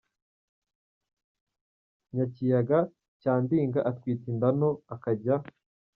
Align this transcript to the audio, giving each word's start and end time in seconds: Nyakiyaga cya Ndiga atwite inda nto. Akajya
Nyakiyaga 2.13 2.79
cya 3.21 3.33
Ndiga 3.43 3.79
atwite 3.89 4.25
inda 4.31 4.49
nto. 4.57 4.69
Akajya 4.95 5.35